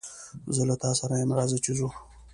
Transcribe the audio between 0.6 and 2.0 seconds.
له تاسره ېم رازه چې ځو